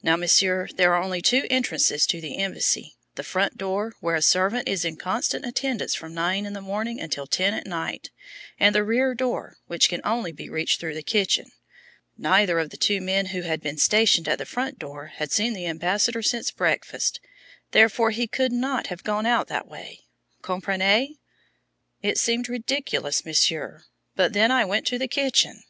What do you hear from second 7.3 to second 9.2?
at night, and the rear